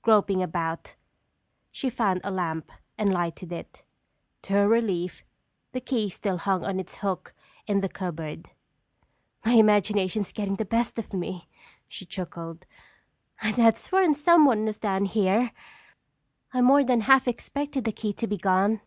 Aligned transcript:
Groping 0.00 0.42
about, 0.42 0.94
she 1.70 1.90
found 1.90 2.22
a 2.24 2.30
lamp 2.30 2.72
and 2.96 3.12
lighted 3.12 3.52
it. 3.52 3.84
To 4.44 4.54
her 4.54 4.66
relief, 4.66 5.22
the 5.72 5.80
key 5.82 6.08
still 6.08 6.38
hung 6.38 6.64
on 6.64 6.80
its 6.80 6.94
hook 6.96 7.34
in 7.66 7.82
the 7.82 7.90
cupboard. 7.90 8.48
"My 9.44 9.52
imagination 9.52 10.22
is 10.22 10.32
getting 10.32 10.56
the 10.56 10.64
best 10.64 10.98
of 10.98 11.12
me!" 11.12 11.48
she 11.86 12.06
chuckled. 12.06 12.64
"I'd 13.42 13.56
have 13.56 13.76
sworn 13.76 14.14
someone 14.14 14.64
was 14.64 14.78
down 14.78 15.04
here. 15.04 15.52
I 16.54 16.62
more 16.62 16.82
than 16.82 17.02
half 17.02 17.28
expected 17.28 17.84
the 17.84 17.92
key 17.92 18.14
to 18.14 18.26
be 18.26 18.38
gone." 18.38 18.80